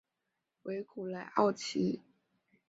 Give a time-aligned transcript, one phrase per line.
[0.63, 2.01] 维古莱奥齐。